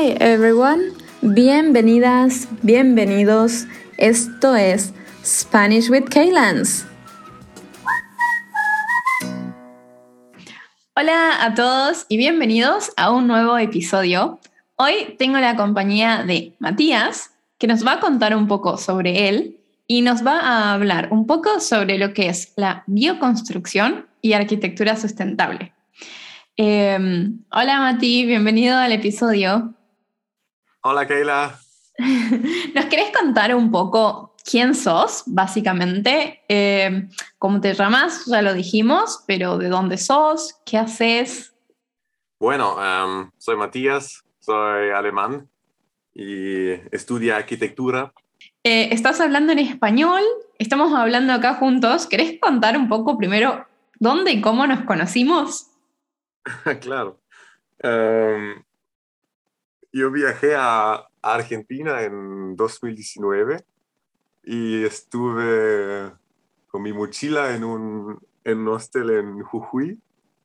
[0.00, 3.66] Hi everyone, bienvenidas, bienvenidos.
[3.98, 6.86] Esto es Spanish with Kaylans.
[10.96, 14.40] Hola a todos y bienvenidos a un nuevo episodio.
[14.76, 19.58] Hoy tengo la compañía de Matías, que nos va a contar un poco sobre él
[19.86, 24.96] y nos va a hablar un poco sobre lo que es la bioconstrucción y arquitectura
[24.96, 25.74] sustentable.
[26.56, 29.74] Em, hola Mati, bienvenido al episodio.
[30.82, 31.60] Hola Keila.
[32.74, 36.42] ¿Nos querés contar un poco quién sos, básicamente?
[36.48, 38.24] Em, ¿Cómo te llamas?
[38.24, 40.58] Ya lo dijimos, pero ¿de dónde sos?
[40.64, 41.54] ¿Qué haces?
[42.38, 45.46] Bueno, em, soy Matías, soy alemán
[46.14, 48.14] y estudio arquitectura.
[48.64, 50.22] Eh, estás hablando en español,
[50.58, 52.06] estamos hablando acá juntos.
[52.06, 53.66] ¿Querés contar un poco primero
[53.98, 55.66] dónde y cómo nos conocimos?
[56.80, 57.20] claro.
[57.80, 58.62] Em,
[59.92, 63.62] yo viajé a, Argentina en 2019
[64.42, 66.10] y estuve
[66.68, 70.00] con mi mochila en un, en hostel en Jujuy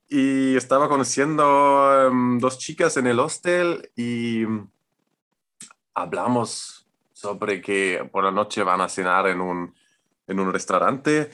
[0.09, 4.43] y estaba conociendo um, dos chicas en el hostel y
[5.93, 9.73] hablamos sobre que por la noche van a cenar en un,
[10.27, 11.29] en un restaurante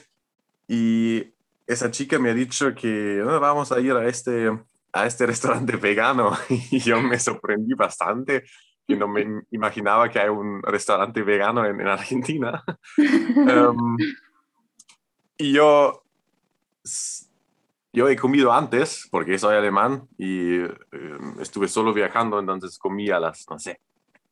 [0.68, 1.34] y
[1.66, 4.50] esa chica me ha dicho que vamos a ir a este,
[4.92, 8.44] a este restaurante vegano y yo me sorprendí bastante
[8.86, 12.64] que no me imaginaba que hay un restaurante vegano en, Argentina.
[12.98, 13.96] Em,
[15.38, 16.02] y yo,
[17.92, 23.20] yo he comido antes, porque soy alemán y em, estuve solo viajando, entonces comí a
[23.20, 23.80] las, no sé,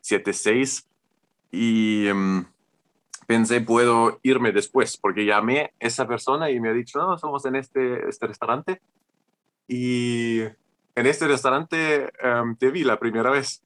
[0.00, 0.88] 7, 6
[1.52, 2.44] y em,
[3.26, 7.44] pensé, puedo irme después, porque llamé a esa persona y me ha dicho, no, somos
[7.46, 8.80] en este, este restaurante.
[9.72, 10.40] Y
[10.96, 13.62] en este restaurante em, te vi la primera vez.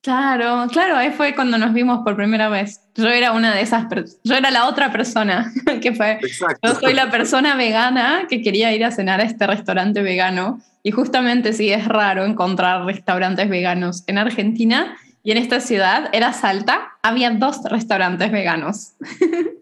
[0.00, 2.80] Claro, claro, ahí fue cuando nos vimos por primera vez.
[2.94, 3.84] Yo era una de esas,
[4.24, 5.52] yo era la otra persona
[5.82, 6.18] que fue.
[6.62, 10.62] Yo soy la persona vegana que quería ir a cenar a este restaurante vegano.
[10.82, 16.32] Y justamente sí es raro encontrar restaurantes veganos en Argentina y en esta ciudad, era
[16.32, 18.92] Salta, había dos restaurantes veganos.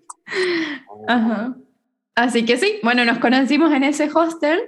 [1.08, 1.54] Oh.
[2.16, 4.58] Así que sí, bueno, nos conocimos en ese hostel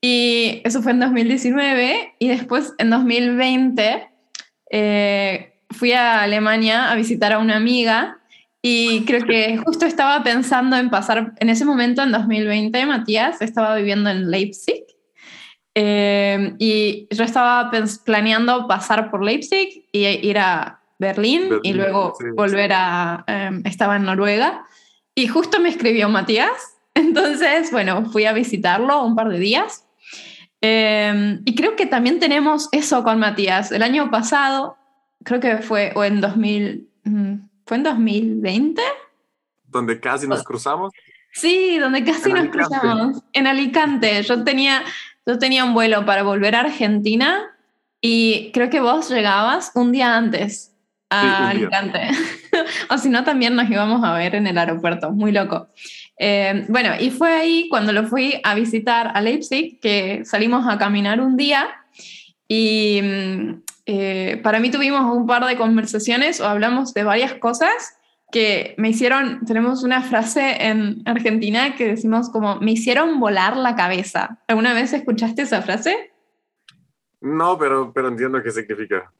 [0.00, 4.08] y eso fue en 2019 y después en 2020
[4.70, 8.18] eh, fui a Alemania a visitar a una amiga
[8.62, 13.74] y creo que justo estaba pensando en pasar, en ese momento, en 2020, Matías estaba
[13.76, 14.84] viviendo en Leipzig
[15.74, 17.70] Em, y yo estaba
[18.04, 23.24] planeando pasar por Leipzig y ir a Berlín, y luego volver a...
[23.26, 24.66] Em, estaba en Noruega
[25.14, 26.76] y justo me escribió Matías.
[26.94, 29.86] Entonces, bueno, fui a visitarlo un par de días.
[30.60, 33.72] Em, y creo que también tenemos eso con Matías.
[33.72, 34.76] El año pasado,
[35.24, 37.34] creo que fue, o en 2000, mm,
[37.66, 38.82] ¿fue en 2020?
[39.64, 40.92] Donde casi nos cruzamos.
[41.32, 43.22] Sí, donde casi nos cruzamos.
[43.32, 44.22] En Alicante.
[44.22, 44.82] Yo tenía,
[45.26, 47.56] yo tenía un vuelo para volver a Argentina
[48.00, 50.74] y creo que vos llegabas un día antes
[51.08, 52.00] a Alicante.
[52.90, 55.10] o si no, también nos íbamos a ver en el aeropuerto.
[55.10, 55.68] Muy loco.
[56.22, 60.76] Eh, bueno, y fue ahí cuando lo fui a visitar a Leipzig que salimos a
[60.76, 61.70] caminar un día
[62.46, 67.72] y mm, eh, para mí tuvimos un par de conversaciones o hablamos de varias cosas
[68.30, 73.74] que me hicieron, tenemos una frase en Argentina que decimos como, me hicieron volar la
[73.74, 74.38] cabeza.
[74.46, 76.12] ¿Alguna vez escuchaste esa frase?
[77.22, 79.10] No, pero, pero entiendo qué significa.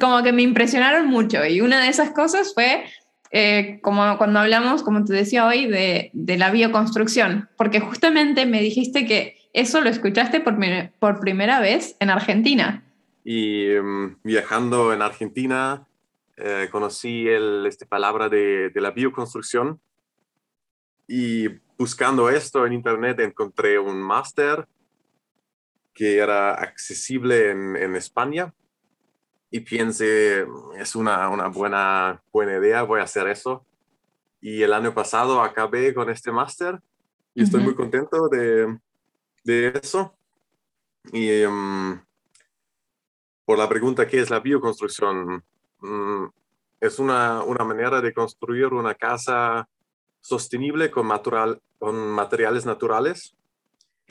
[0.00, 2.84] Como que me impresionaron mucho y una de esas cosas fue
[3.30, 9.06] eh, como cuando hablamos, como te decía hoy, de, la bioconstrucción, porque justamente me dijiste
[9.06, 12.84] que eso lo escuchaste por, primera vez en Argentina.
[13.24, 15.86] Y em, viajando en Argentina,
[16.36, 19.80] eh, conocí el, esta palabra de, la bioconstrucción
[21.08, 24.68] y buscando esto en internet encontré un máster
[25.92, 28.54] que era accesible en, España
[29.50, 30.46] y pensé,
[30.76, 33.64] es una, una, buena, buena idea, voy a hacer eso.
[34.40, 36.80] Y el año pasado acabé con este máster
[37.34, 38.78] y estoy muy contento de,
[39.44, 40.14] de eso.
[41.12, 41.98] Y um,
[43.44, 45.42] por la pregunta, ¿qué es la bioconstrucción?
[45.80, 46.26] Mm,
[46.80, 49.68] es una, una, manera de construir una casa
[50.20, 51.08] sostenible con,
[51.78, 53.34] con materiales naturales,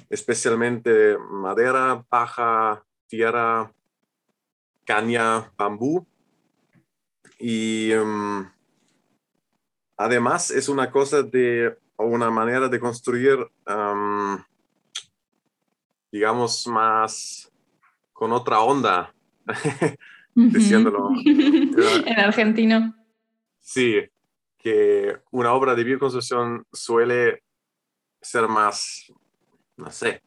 [0.09, 3.71] especialmente madera, paja, tierra,
[4.87, 6.07] caña, bambú.
[7.37, 8.49] Y em,
[9.97, 13.37] además es una cosa de, una manera de construir,
[16.11, 17.51] digamos, más
[18.13, 19.13] con otra onda.
[20.33, 21.09] diciéndolo.
[21.25, 22.95] en argentino.
[23.59, 24.01] Sí,
[24.57, 27.43] que una obra de bioconstrucción suele
[28.21, 29.11] ser más,
[29.75, 30.21] no sé,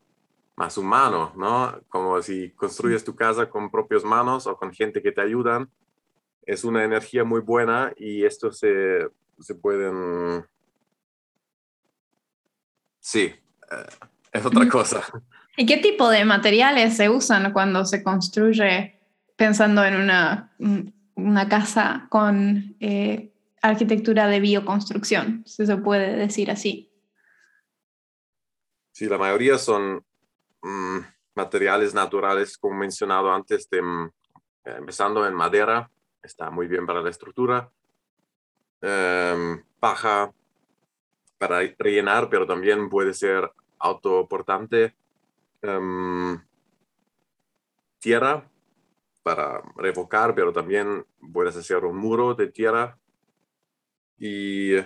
[0.60, 1.80] más humano, ¿no?
[1.88, 5.70] Como si construyes tu casa con propias manos o con gente que te ayudan.
[6.42, 9.08] Es una energía muy buena y esto se,
[9.38, 10.44] se pueden...
[12.98, 15.02] Sí, eh, es otra cosa.
[15.56, 19.00] ¿Y qué tipo de materiales se usan cuando se construye
[19.36, 20.54] pensando en una,
[21.14, 26.92] una casa con eh, arquitectura de bioconstrucción, si se puede decir así?
[28.92, 30.04] Sí, la mayoría son
[30.62, 30.98] mm,
[31.34, 34.10] materiales naturales, como mencionado antes, de, mm,
[34.64, 35.90] empezando en madera,
[36.22, 37.70] está muy bien para la estructura,
[38.82, 40.32] em, paja
[41.38, 44.94] para rellenar, pero también puede ser autoportante,
[45.62, 46.38] em,
[47.98, 48.50] tierra
[49.22, 52.98] para revocar, pero también puedes hacer un muro de tierra.
[54.18, 54.76] Y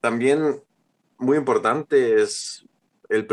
[0.00, 0.62] también
[1.18, 2.66] muy importante es
[3.08, 3.26] el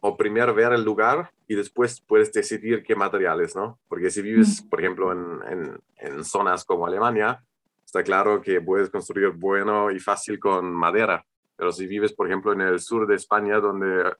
[0.00, 3.78] o primero ver el lugar y después puedes decidir qué materiales, ¿no?
[3.88, 7.42] Porque si vives, por ejemplo, en, en, zonas como Alemania,
[7.84, 11.24] está claro que puedes construir bueno y fácil con madera,
[11.56, 14.12] pero si vives, por ejemplo, en el sur de España, donde,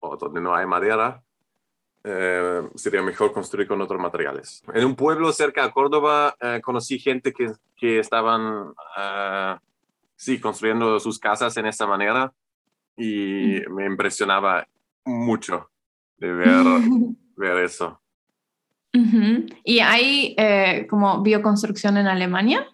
[0.00, 1.22] o donde no hay madera,
[2.04, 4.62] eh, sería mejor construir con otros materiales.
[4.74, 9.58] En un pueblo cerca de Córdoba eh, conocí gente que, que estaban, uh,
[10.16, 12.32] sí, construyendo sus casas en esta manera
[12.96, 14.66] y me impresionaba
[15.04, 15.70] mucho
[16.18, 16.64] de ver,
[17.36, 18.00] ver eso.
[19.64, 20.36] ¿Y hay
[20.88, 22.66] como bioconstrucción en Alemania?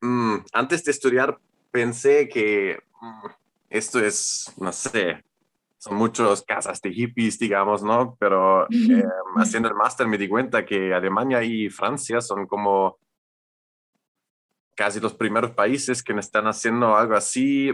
[0.00, 1.38] Mm, antes de estudiar
[1.70, 3.26] pensé que mm,
[3.70, 5.24] esto es, no sé,
[5.78, 8.16] son muchas casas de hippies, digamos, ¿no?
[8.18, 9.04] Pero em,
[9.36, 12.98] haciendo el máster me di cuenta que Alemania y Francia son como
[14.76, 17.72] casi los primeros países que están haciendo algo así,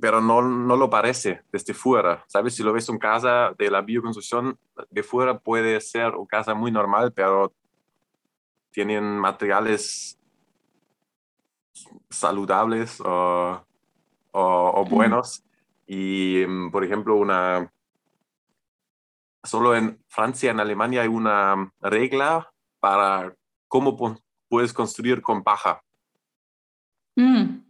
[0.00, 2.24] pero no, no lo parece desde fuera.
[2.28, 2.54] ¿Sabes?
[2.54, 4.56] Si lo ves en casa de la bioconstrucción,
[4.90, 7.52] de fuera puede ser una casa muy normal, pero
[8.70, 10.18] tienen materiales
[12.10, 13.64] saludables o,
[14.32, 15.44] o buenos
[15.86, 17.70] y, mm, por ejemplo, una,
[19.42, 23.34] solo en Francia, en Alemania hay una regla para
[23.68, 23.96] cómo
[24.48, 25.82] puedes construir con paja.
[27.16, 27.64] Mm.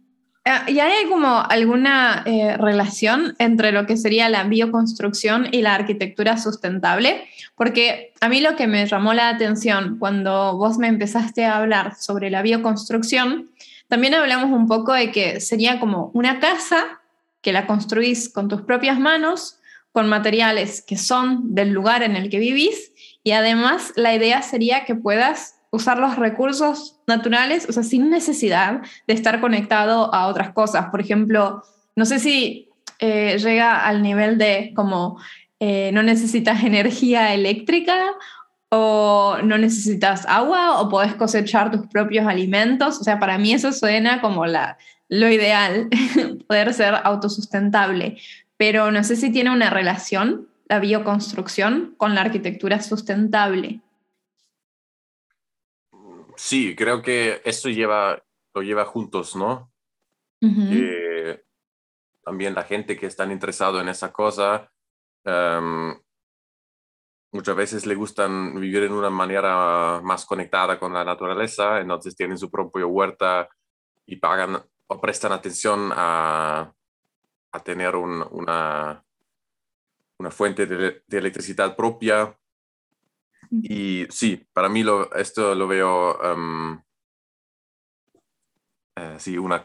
[0.47, 5.73] Ah, ¿Y hay como alguna eh, relación entre lo que sería la bioconstrucción y la
[5.73, 7.25] arquitectura sustentable?
[7.55, 11.95] Porque a mí lo que me llamó la atención cuando vos me empezaste a hablar
[11.95, 13.49] sobre la bioconstrucción,
[13.87, 17.01] también hablamos un poco de que sería como una casa
[17.41, 19.59] que la construís con tus propias manos,
[19.91, 22.91] con materiales que son del lugar en el que vivís
[23.23, 28.81] y además la idea sería que puedas usar los recursos naturales, o sea, sin necesidad
[29.07, 30.87] de estar conectado a otras cosas.
[30.87, 31.63] Por ejemplo,
[31.95, 32.69] no sé si
[32.99, 35.19] eh, llega al nivel de como
[35.59, 37.97] eh, no necesitas energía eléctrica
[38.69, 42.99] o no necesitas agua o podés cosechar tus propios alimentos.
[42.99, 44.77] O sea, para mí eso suena como la,
[45.09, 45.89] lo ideal,
[46.47, 48.17] poder ser autosustentable,
[48.57, 53.81] pero no sé si tiene una relación la bioconstrucción con la arquitectura sustentable.
[56.37, 58.21] Sí, creo que esto lleva,
[58.53, 59.71] lo lleva juntos, ¿no?
[62.23, 64.71] también la gente que está interesado en esa cosa,
[65.23, 65.95] em,
[67.31, 72.37] muchas veces le gustan vivir en una manera más conectada con la naturaleza, entonces tienen
[72.37, 73.49] su propia huerta
[74.05, 76.71] y pagan o prestan atención a,
[77.51, 79.03] a tener una,
[80.17, 82.37] una fuente de, electricidad propia.
[83.51, 86.81] Y sí, para mí lo, esto lo veo, um,
[89.17, 89.63] sí, una...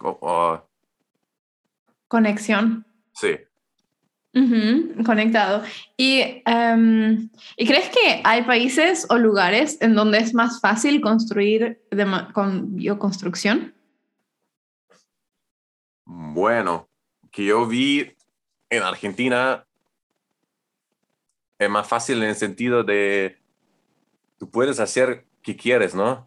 [2.09, 2.85] Conexión.
[3.13, 3.39] Sí.
[5.05, 5.63] conectado.
[5.97, 11.81] ¿Y, em, ¿Y, crees que hay países o lugares en donde es más fácil construir
[12.33, 13.75] con bioconstrucción?
[16.05, 16.89] Bueno,
[17.31, 18.13] que yo vi
[18.71, 19.65] en Argentina
[21.59, 23.40] es más fácil en el sentido de
[24.41, 26.27] tú puedes hacer que quieres, ¿no?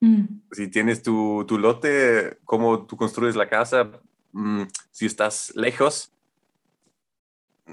[0.00, 0.24] Mm.
[0.52, 3.90] Si tienes tu, tu, lote, cómo tú construyes la casa,
[4.32, 4.62] mm,
[4.92, 6.12] si estás lejos,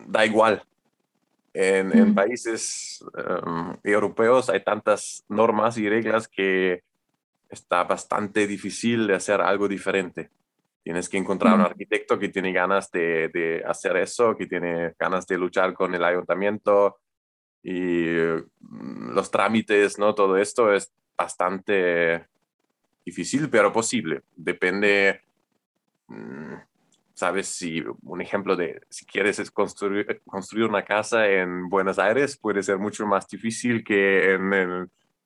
[0.07, 0.63] da igual.
[1.53, 2.15] En, mm.
[2.15, 6.81] países em, europeos hay tantas normas y reglas que
[7.47, 10.31] está bastante difícil de hacer algo diferente.
[10.83, 15.27] Tienes que encontrar un arquitecto que tiene ganas de, de, hacer eso, que tiene ganas
[15.27, 16.97] de luchar con el ayuntamiento
[17.63, 18.05] y
[18.59, 20.15] mm, los trámites, ¿no?
[20.15, 22.25] Todo esto es bastante
[23.05, 24.21] difícil, pero posible.
[24.35, 25.21] Depende,
[26.07, 26.53] mm,
[27.13, 27.47] ¿sabes?
[27.47, 32.77] Si un ejemplo de, si quieres construir, construir una casa en Buenos Aires, puede ser
[32.77, 34.53] mucho más difícil que en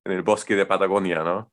[0.06, 1.50] el bosque de Patagonia, ¿no?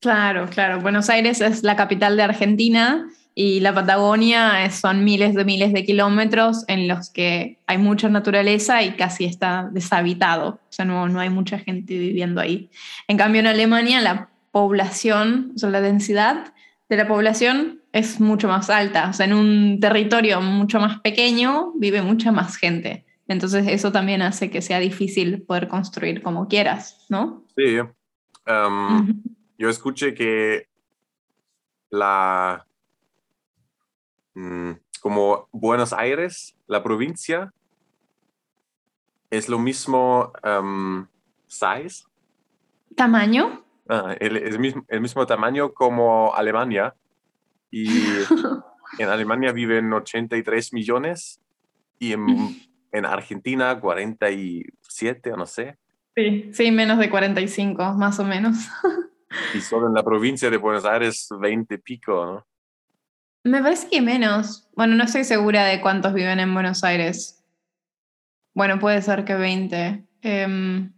[0.00, 0.80] Claro, claro.
[0.80, 5.84] Buenos Aires es la capital de Argentina y la Patagonia son miles de miles de
[5.84, 10.48] kilómetros en los que hay mucha naturaleza y casi está deshabitado.
[10.48, 12.70] O sea, no, no hay mucha gente viviendo ahí.
[13.08, 16.52] En cambio, en Alemania la población, o sea, la densidad
[16.90, 19.08] de la población es mucho más alta.
[19.08, 23.06] O sea, en un territorio mucho más pequeño vive mucha más gente.
[23.28, 27.44] Entonces eso también hace que sea difícil poder construir como quieras, ¿no?
[27.56, 27.78] Sí.
[28.46, 29.22] Um,
[29.56, 30.66] yo escuché que
[31.88, 32.66] la
[34.34, 37.52] mm, como Buenos Aires, la provincia,
[39.30, 41.06] es lo mismo um,
[41.46, 42.04] size.
[42.94, 43.64] ¿Tamaño?
[43.88, 46.94] Ah, el, mismo, el mismo tamaño como Alemania.
[47.70, 47.88] Y
[48.98, 51.40] en Alemania viven 83 millones
[51.98, 52.62] y en,
[52.92, 55.78] en Argentina 47, no sé.
[56.14, 58.68] Sí, sí, menos de 45, más o menos.
[59.54, 62.46] Y solo en la provincia de Buenos Aires 20 pico, ¿no?
[63.44, 64.68] Me parece que menos.
[64.76, 67.44] Bueno, no estoy segura de cuántos viven en Buenos Aires.
[68.54, 70.04] Bueno, puede ser que 20.
[70.22, 70.92] Em,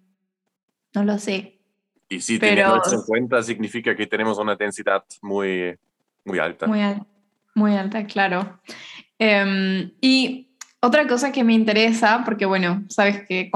[0.95, 1.61] no lo sé.
[2.09, 2.77] Y si Pero...
[2.77, 5.77] en cuenta, significa que tenemos una densidad muy,
[6.25, 6.67] muy alta.
[6.67, 6.81] Muy,
[7.55, 8.61] muy alta, claro.
[9.19, 10.54] Em, y
[10.85, 13.51] otra cosa que me interesa, porque bueno, sabes que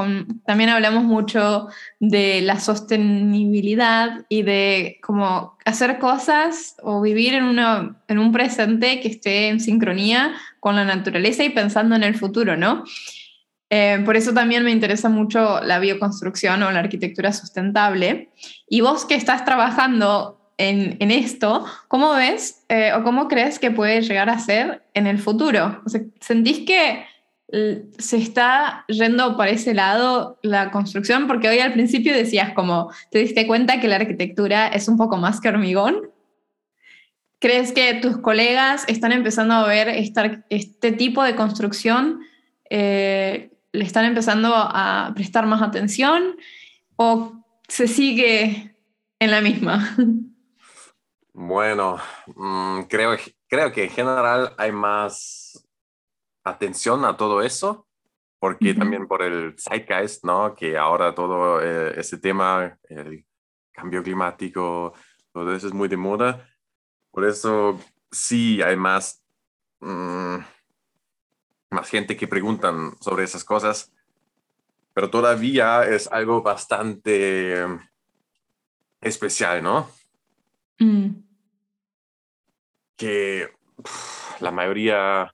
[0.47, 1.68] también hablamos mucho
[2.00, 7.58] de la sostenibilidad y de cómo hacer cosas o vivir en,
[8.08, 12.56] en un presente que esté en sincronía con la naturaleza y pensando en el futuro,
[12.56, 12.85] ¿no?
[13.68, 18.30] Eh, por eso también me interesa mucho la bioconstrucción o la arquitectura sustentable.
[18.66, 23.70] Y vos que estás trabajando en, en esto, ¿cómo ves eh, o cómo crees que
[23.70, 25.82] puede llegar a ser en el futuro?
[25.85, 27.04] O sea, ¿Sentís que
[27.50, 33.21] se está yendo por ese lado la construcción, porque hoy al principio decías como, te
[33.21, 36.11] diste cuenta que la arquitectura es un poco más que hormigón.
[37.40, 42.21] ¿Crees que tus colegas están empezando a ver este tipo de construcción?
[42.69, 46.37] Eh, ¿Le están empezando a prestar más atención?
[46.97, 47.33] ¿O
[47.67, 48.75] se sigue
[49.21, 49.97] en la misma?
[51.40, 51.99] Bueno,
[52.35, 55.38] mm, creo, creo que en general hay más
[56.49, 57.87] atención a todo eso,
[58.38, 60.55] porque también por el zeitgeist, ¿no?
[60.55, 63.25] Que ahora todo eh, ese tema, el
[63.73, 64.95] cambio climático,
[65.33, 66.49] todo eso es muy de moda.
[67.11, 69.25] Por eso sí hay más,
[69.81, 70.37] mm,
[71.71, 73.93] más gente que preguntan sobre esas cosas,
[74.95, 77.67] pero todavía es algo bastante
[79.00, 79.90] especial, ¿no?
[80.78, 81.11] Mm.
[82.97, 83.49] Que
[84.40, 85.33] la mayoría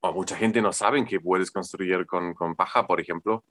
[0.00, 3.44] o mucha gente no sabe que puedes construir con, con paja, por ejemplo.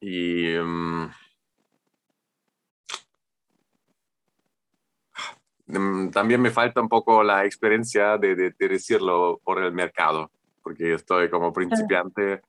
[0.00, 1.10] Y mm,
[6.12, 10.30] también me falta un poco la experiencia de, de, decirlo por el mercado,
[10.62, 12.40] porque estoy como principiante.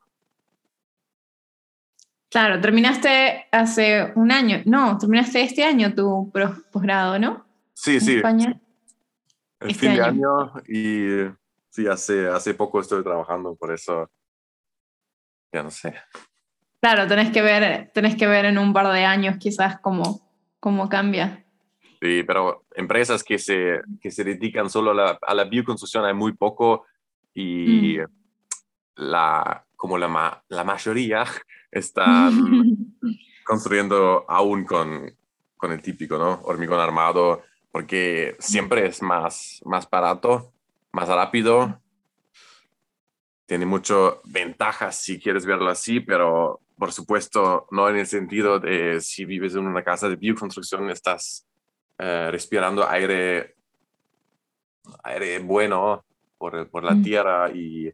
[2.29, 6.31] Claro, terminaste hace un año, no, terminaste este año tu
[6.71, 7.45] posgrado, ¿no?
[7.73, 8.17] Sí, sí.
[8.17, 8.59] España.
[9.59, 11.46] El este fin de año y
[11.77, 14.09] sí, hace, hace poco estoy trabajando, por eso
[15.53, 15.93] ya no sé.
[16.81, 20.27] Claro, tenés que ver, tenés que ver en un par de años quizás cómo,
[20.59, 21.45] cómo cambia.
[22.01, 26.13] Sí, pero empresas que se, que se dedican solo a la, a la bioconstrucción hay
[26.13, 26.85] muy poco
[27.33, 28.05] y mm.
[28.95, 31.25] la, como la, la mayoría
[31.71, 32.95] están
[33.45, 35.15] construyendo aún con,
[35.55, 36.41] con el típico, ¿no?
[36.43, 40.53] Hormigón armado, porque siempre es más, más barato
[40.91, 41.81] más rápido.
[43.45, 49.01] Tiene muchas ventajas si quieres verlo así, pero por supuesto no en el sentido de
[49.01, 51.47] si vives en una casa de bioconstrucción estás
[51.97, 53.55] eh, respirando aire,
[55.03, 56.05] aire bueno
[56.37, 57.03] por, por la mm.
[57.03, 57.91] tierra y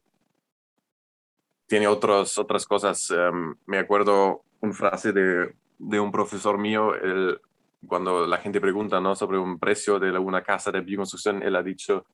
[1.68, 3.10] tiene otros, otras cosas.
[3.12, 6.94] Em, me acuerdo una frase de, de un profesor mío,
[7.88, 9.16] cuando la gente pregunta ¿no?
[9.16, 12.06] sobre un precio de una casa de bioconstrucción, él ha dicho,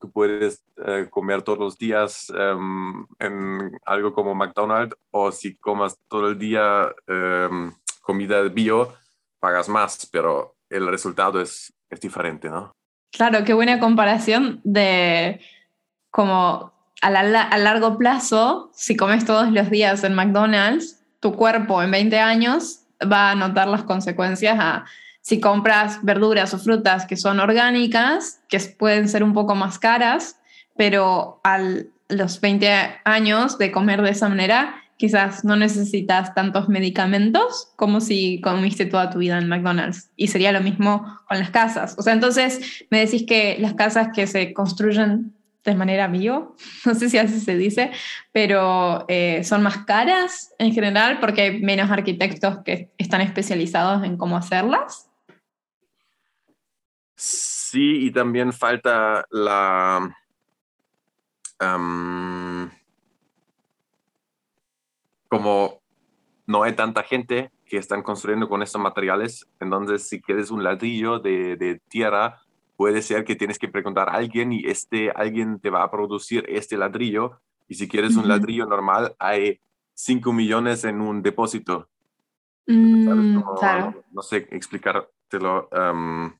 [0.00, 5.98] tú puedes eh, comer todos los días em, en algo como McDonald's o si comas
[6.08, 8.94] todo el día em, comida bio,
[9.40, 12.72] pagas más, pero el resultado es, es diferente, ¿no?
[13.10, 15.40] Claro, qué buena comparación de
[16.10, 21.90] como a, a largo plazo, si comes todos los días en McDonald's, tu cuerpo en
[21.90, 24.58] 20 años va a notar las consecuencias
[25.28, 30.40] si compras verduras o frutas que son orgánicas, que pueden ser un poco más caras,
[30.74, 31.58] pero a
[32.08, 32.66] los 20
[33.04, 39.10] años de comer de esa manera, quizás no necesitas tantos medicamentos como si comiste toda
[39.10, 40.10] tu vida en McDonald's.
[40.16, 41.94] Y sería lo mismo con las casas.
[41.98, 46.56] O sea, entonces me decís que las casas que se construyen de manera bio,
[46.86, 47.90] no sé si así se dice,
[48.32, 54.16] pero eh, son más caras en general porque hay menos arquitectos que están especializados en
[54.16, 55.07] cómo hacerlas.
[57.20, 60.14] Sí, y también falta la...
[65.26, 65.82] como
[66.46, 71.18] no hay tanta gente que están construyendo con estos materiales, entonces si quieres un ladrillo
[71.18, 72.40] de, de tierra,
[72.76, 76.44] puede ser que tienes que preguntar a alguien y este alguien te va a producir
[76.48, 77.40] este ladrillo.
[77.66, 79.60] Y si quieres un ladrillo normal, hay
[79.94, 81.88] 5 millones en un depósito.
[82.68, 83.42] Mm,
[84.12, 85.68] no, sé explicártelo.
[85.72, 86.37] Um,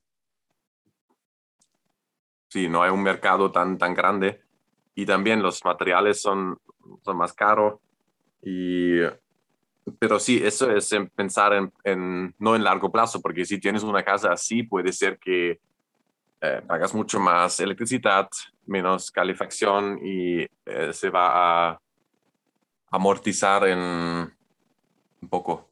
[2.48, 4.40] sí, no hay un mercado tan, tan grande.
[4.94, 6.58] Y también los materiales son,
[7.04, 7.80] son más caros.
[8.42, 9.00] Y
[9.98, 14.02] pero sí, eso es pensar en, en, no en largo plazo, porque si tienes una
[14.02, 15.60] casa así, puede ser que
[16.40, 18.28] eh, pagas mucho más electricidad,
[18.66, 21.80] menos calefacción y eh, se va a
[22.90, 25.67] amortizar en un poco.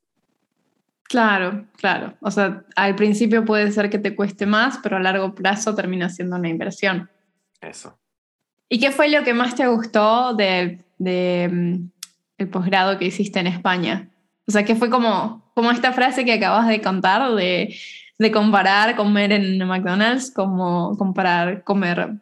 [1.09, 2.15] Claro, claro.
[2.21, 6.09] O sea, al principio puede ser que te cueste más, pero a largo plazo termina
[6.09, 7.09] siendo una inversión.
[7.61, 7.99] Eso.
[8.69, 11.91] ¿Y qué fue lo que más te gustó del de, mm,
[12.39, 14.11] el posgrado que hiciste en España?
[14.49, 17.77] O sea, ¿qué fue como, como esta frase que acabas de contar de
[18.19, 22.15] de comparar comer en McDonald's como comparar comer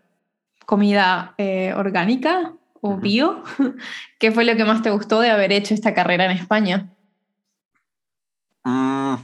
[0.67, 3.43] comida eh, orgánica o bio.
[4.19, 6.91] ¿Qué fue lo que más te gustó de haber hecho esta carrera en España?
[8.65, 9.15] Mm,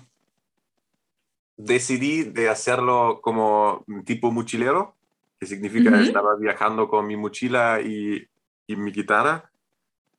[1.57, 4.95] decidí de hacerlo como tipo mochilero,
[5.39, 8.27] que significa que estaba viajando con mi mochila y,
[8.67, 9.51] y mi guitarra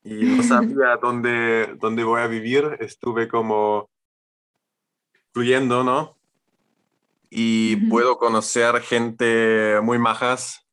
[0.04, 2.78] y no sabía dónde, dónde voy a vivir.
[2.80, 3.90] Estuve como
[5.32, 6.18] fluyendo, ¿no?
[7.32, 10.68] y puedo conocer gente muy majas.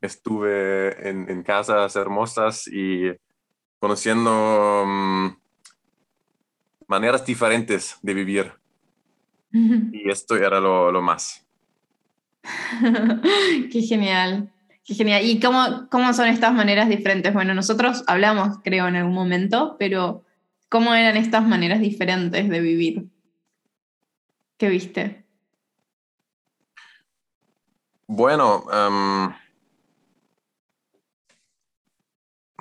[0.00, 3.12] estuve en, casas hermosas y
[3.78, 5.28] conociendo mm,
[6.86, 8.52] maneras diferentes de vivir.
[9.52, 11.46] Y esto era lo, lo más.
[13.72, 14.52] Qué genial.
[14.84, 15.24] Qué genial.
[15.24, 17.32] ¿Y cómo, cómo son estas maneras diferentes?
[17.32, 20.24] Bueno, nosotros hablamos, creo, en algún momento, pero
[20.68, 23.06] ¿cómo eran estas maneras diferentes de vivir?
[24.58, 25.24] ¿Qué viste?
[28.06, 29.34] Bueno, em,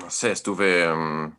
[0.02, 1.36] no sé, estuve em,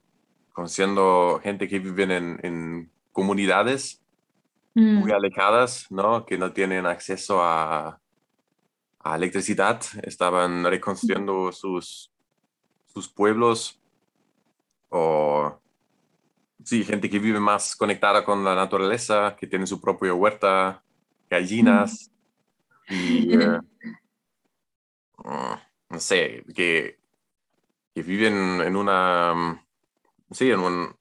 [0.56, 4.02] conociendo gente que vive en, comunidades
[4.74, 5.14] muy mm.
[5.14, 6.24] alejadas, ¿no?
[6.24, 8.00] Que no tienen acceso a,
[9.04, 9.82] electricidad.
[10.02, 12.10] Estaban reconstruyendo sus,
[12.86, 13.78] sus pueblos
[14.88, 15.60] o
[16.64, 20.82] sí, gente que vive más conectada con la naturaleza, que tiene su propia huerta,
[21.28, 22.10] gallinas.
[22.88, 23.60] Y, eh,
[25.90, 26.98] no sé, que,
[27.94, 29.65] que viven en una, mm,
[30.30, 30.96] sí, en un,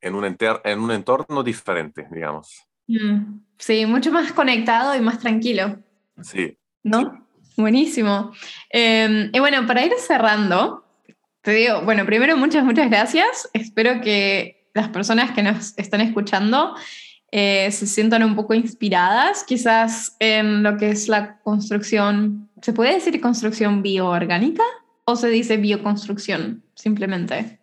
[0.00, 2.66] en un, en un entorno diferente, digamos.
[2.86, 5.78] Mm, sí, mucho más conectado y más tranquilo.
[6.22, 6.56] Sí.
[6.82, 7.26] ¿No?
[7.56, 8.32] Buenísimo.
[8.70, 10.84] Em, y bueno, para ir cerrando,
[11.42, 13.48] te digo, bueno, primero muchas, muchas gracias.
[13.52, 16.74] Espero que las personas que nos están escuchando
[17.32, 22.94] eh, se sientan un poco inspiradas, quizás en lo que es la construcción, ¿se puede
[22.94, 24.62] decir construcción bioorgánica
[25.04, 27.58] o se dice bioconstrucción simplemente?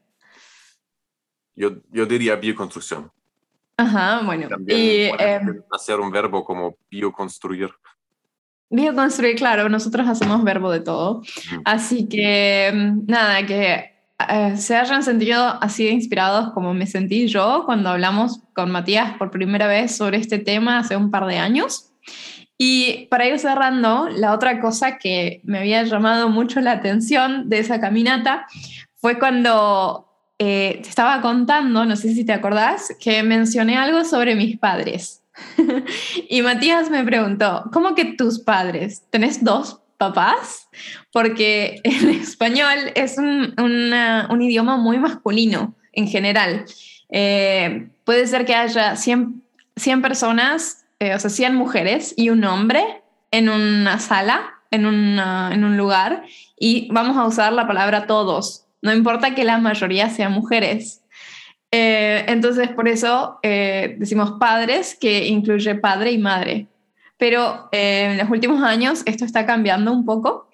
[1.56, 3.12] Yo, yo diría bioconstrucción.
[3.78, 4.48] Ajá, bueno.
[4.68, 5.40] y, eh,
[5.72, 7.70] hacer un verbo como bioconstruir.
[8.70, 11.22] Bioconstruir, claro, nosotros hacemos verbo de todo.
[11.66, 13.94] Así que mm, nada, que
[14.30, 19.18] eh, se hayan sentido así de inspirados como me sentí yo cuando hablamos con Matías
[19.18, 21.92] por primera vez sobre este tema hace un par de años.
[22.58, 27.60] Y para ir cerrando, la otra cosa que me había llamado mucho la atención de
[27.60, 28.46] esa caminata
[28.96, 30.13] fue cuando
[30.46, 35.24] eh, estaba contando, no sé si te acordás, que mencioné algo sobre mis padres.
[36.30, 39.04] y Matías me preguntó, ¿cómo que tus padres?
[39.10, 40.68] ¿Tenés dos papás,
[41.14, 46.66] porque el español es un, idioma muy masculino en general.
[47.08, 49.42] Eh, puede ser que haya 100,
[49.78, 52.84] 100 personas, eh, o sea, 100 mujeres y un hombre
[53.32, 56.26] en una sala, en un lugar,
[56.60, 58.63] y vamos a usar la palabra todos.
[58.84, 61.02] No importa que la mayoría sean mujeres.
[61.72, 66.68] Eh, entonces, por eso eh, decimos padres, que incluye padre y madre.
[67.18, 70.50] Pero eh, en los últimos años esto está cambiando un poco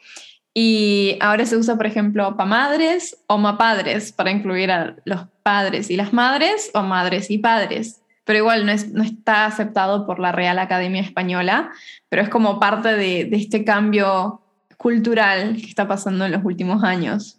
[0.53, 5.89] y ahora se usa, por ejemplo, pa madres o mapadres para incluir a los padres
[5.89, 8.01] y las madres o madres y padres.
[8.25, 11.71] Pero igual no, es, no está aceptado por la Real Academia Española,
[12.09, 14.43] pero es como parte de, de este cambio
[14.77, 17.38] cultural que está pasando en los últimos años.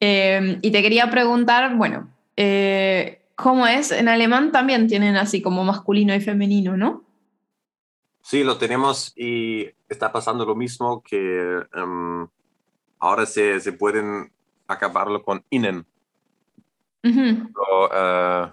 [0.00, 3.92] Y te quería preguntar, bueno, eh, ¿cómo es?
[3.92, 7.04] En alemán también tienen así como masculino y femenino, ¿no?
[8.22, 12.26] Sí, lo tenemos y está pasando lo mismo que um,
[12.98, 14.32] ahora se, se, pueden
[14.66, 15.86] acabarlo con innen.
[17.04, 17.52] Uh -huh.
[17.54, 18.52] o, uh,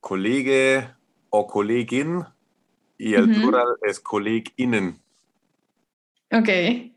[0.00, 0.88] Kollege
[1.28, 2.24] o Kollegin
[2.96, 3.40] y el uh -huh.
[3.40, 4.98] plural es KollegInnen.
[6.32, 6.93] Ok.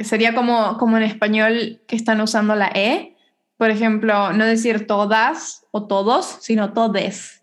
[0.00, 3.18] Sería como, como en español que están usando la E
[3.58, 7.42] por ejemplo, no decir todas o todos, sino todes.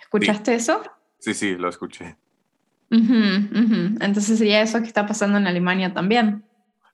[0.00, 0.56] ¿Escuchaste sí.
[0.56, 0.82] eso?
[1.18, 2.16] Sí, sí, lo escuché.
[2.90, 4.04] Uh -huh, uh -huh.
[4.04, 6.44] Entonces sería eso que está pasando en Alemania también.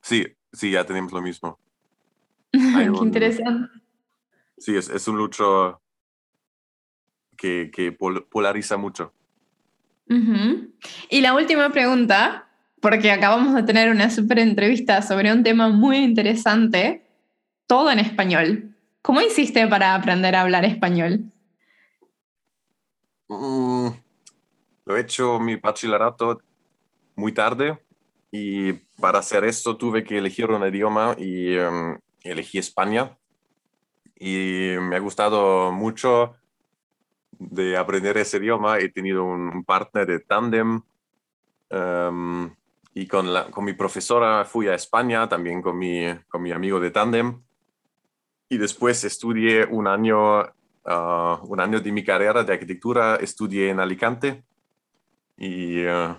[0.00, 1.58] Sí, sí, ya tenemos lo mismo.
[2.50, 3.70] Qué un, interesante.
[4.56, 5.82] Sí, es, es un lucho
[7.36, 9.12] que, que pol polariza mucho.
[10.08, 10.72] Uh -huh.
[11.10, 12.48] Y la última pregunta,
[12.80, 17.06] porque acabamos de tener una súper entrevista sobre un tema muy interesante
[17.66, 18.74] todo en español.
[19.02, 21.30] ¿Cómo hiciste para aprender a hablar español?
[23.28, 23.88] Mm,
[24.86, 26.40] lo he hecho mi bachillerato
[27.14, 27.78] muy tarde
[28.32, 33.16] y para hacer esto tuve que elegir un idioma y um, elegí España.
[34.16, 36.34] Y me ha gustado mucho
[37.38, 38.78] de aprender ese idioma.
[38.78, 40.82] He tenido un partner de tándem
[41.70, 42.50] um,
[42.94, 46.80] y con, la, con mi profesora fui a España, también con mi, con mi amigo
[46.80, 47.40] de tándem
[48.50, 53.78] y después estudié un año, uh, un año de mi carrera de arquitectura, estudié en
[53.78, 54.42] Alicante
[55.38, 56.16] y uh,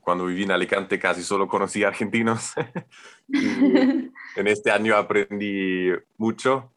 [0.00, 2.52] cuando viví en Alicante casi solo conocí argentinos.
[3.28, 6.72] en este año aprendí mucho.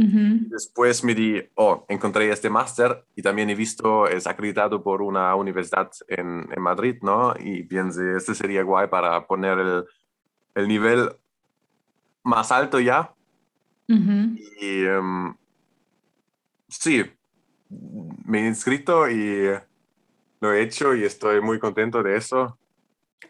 [0.00, 0.48] Uh -huh.
[0.48, 5.34] Después me di, oh, encontré este máster y también he visto, es acreditado por una
[5.34, 7.34] universidad en, en Madrid, ¿no?
[7.38, 9.84] Y pensé, este sería guay para poner el,
[10.54, 11.10] el nivel
[12.22, 13.14] más alto ya
[13.90, 14.38] Uh -huh.
[14.60, 15.34] Y um,
[16.68, 17.04] sí,
[18.24, 19.50] me he inscrito y
[20.40, 22.56] lo he hecho y estoy muy contento de eso.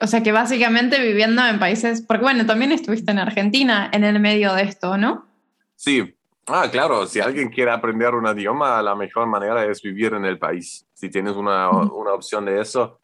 [0.01, 4.21] O sea que básicamente viviendo en países, porque bueno, también estuviste en Argentina en el
[4.21, 5.27] medio de esto, ¿no?
[5.77, 6.15] Sí,
[6.51, 10.39] ah, claro, si alguien quiere aprender un idioma, la mejor manera es vivir en el
[10.39, 10.87] país.
[10.93, 12.99] Si tienes una, una opción de eso.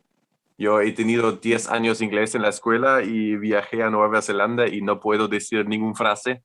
[0.58, 4.80] Yo he tenido 10 años inglés en la escuela y viajé a Nueva Zelanda y
[4.80, 6.42] no puedo decir ninguna frase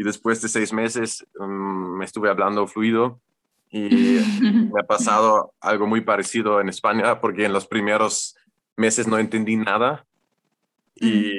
[0.00, 3.20] y después de seis meses um, me estuve hablando fluido
[3.70, 4.18] y
[4.72, 8.34] me ha pasado algo muy parecido en España porque en los primeros
[8.76, 10.06] meses no entendí nada
[10.94, 11.32] y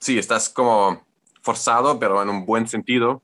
[0.00, 1.06] sí, estás como
[1.42, 3.22] forzado, pero en un buen sentido.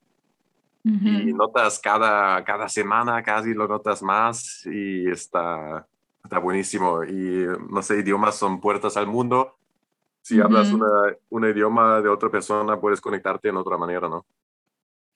[0.85, 1.29] Uh -huh.
[1.29, 5.87] Y notas cada, cada semana, casi lo notas más y está,
[6.23, 7.03] está buenísimo.
[7.05, 9.57] Y no sé, idiomas son puertas al mundo
[10.27, 10.45] si uh -huh.
[10.47, 10.89] hablas una,
[11.31, 14.27] un idioma de otra persona, puedes conectarte en otra manera, ¿no?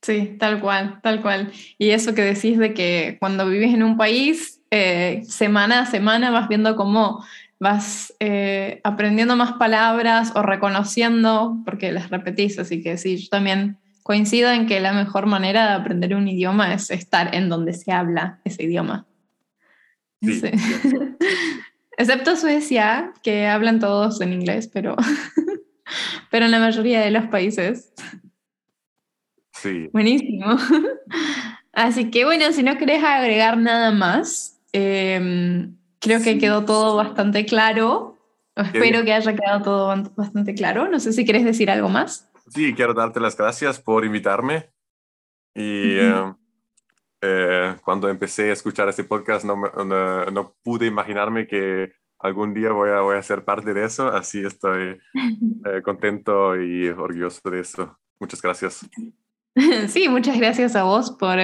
[0.02, 1.52] Sí, tal cual, tal cual.
[1.78, 6.30] Y eso que decís de que cuando vives en un país, eh, semana a semana
[6.30, 7.24] vas viendo cómo
[7.60, 13.78] vas eh, aprendiendo más palabras o reconociendo, porque las repetís, así que sí, yo también
[14.02, 17.92] coincido en que la mejor manera de aprender un idioma es estar en donde se
[17.92, 19.06] habla ese idioma.
[20.22, 20.48] Sí, sí.
[21.98, 24.96] Excepto Suecia, que hablan todos en inglés, pero,
[26.30, 27.92] pero en la mayoría de los países.
[29.52, 29.90] Sí.
[29.92, 30.56] Buenísimo.
[31.74, 35.68] Así que bueno, si no querés agregar nada más, eh,
[36.00, 38.16] creo que quedó todo bastante claro.
[38.56, 40.88] Espero que haya quedado todo bastante claro.
[40.88, 42.30] No sé si quieres decir algo más.
[42.48, 44.70] Sí, quiero darte las gracias por invitarme.
[45.54, 46.36] Y uh -huh.
[47.22, 52.70] eh, cuando empecé a escuchar este podcast no, no, no, pude imaginarme que algún día
[52.70, 54.98] voy a, voy a ser parte de eso, así estoy
[55.64, 57.98] eh, contento y orgulloso de eso.
[58.18, 58.86] Muchas gracias.
[59.88, 61.36] Sí, muchas gracias a vos por,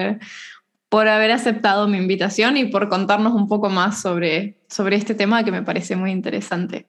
[0.88, 5.44] por haber aceptado mi invitación y por contarnos un poco más sobre, sobre este tema
[5.44, 6.87] que me parece muy interesante.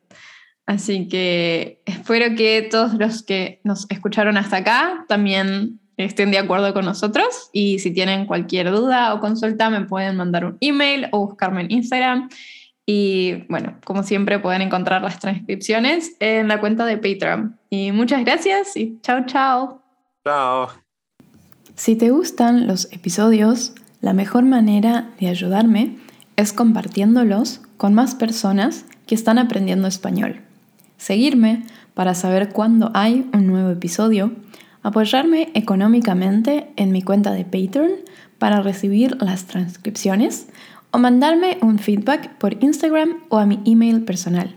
[0.65, 6.73] Así que espero que todos los que nos escucharon hasta acá también estén de acuerdo
[6.73, 11.27] con nosotros y si tienen cualquier duda o consulta me pueden mandar un email o
[11.27, 12.29] buscarme en Instagram
[12.89, 17.59] y bueno, como siempre pueden encontrar las transcripciones en la cuenta de Patreon.
[17.69, 19.81] Y muchas gracias y chao chao.
[20.25, 20.69] Chao.
[21.75, 25.97] Si te gustan los episodios, la mejor manera de ayudarme
[26.35, 30.41] es compartiéndolos con más personas que están aprendiendo español.
[30.97, 34.31] Seguirme para saber cuándo hay un nuevo episodio,
[34.83, 37.91] apoyarme económicamente en mi cuenta de Patreon
[38.37, 40.47] para recibir las transcripciones
[40.91, 44.55] o mandarme un feedback por Instagram o a mi email personal.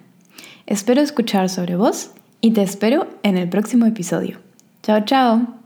[0.67, 4.39] Espero escuchar sobre vos y te espero en el próximo episodio.
[4.83, 5.60] Chao, chao.